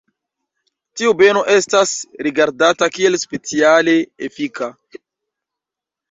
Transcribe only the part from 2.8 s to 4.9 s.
kiel speciale efika.